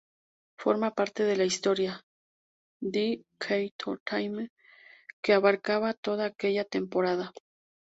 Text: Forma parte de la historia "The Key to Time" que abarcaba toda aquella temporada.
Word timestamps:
Forma 0.57 0.95
parte 0.95 1.25
de 1.25 1.37
la 1.37 1.45
historia 1.45 2.03
"The 2.81 3.23
Key 3.37 3.71
to 3.77 3.99
Time" 4.03 4.51
que 5.21 5.33
abarcaba 5.33 5.93
toda 5.93 6.25
aquella 6.25 6.65
temporada. 6.65 7.31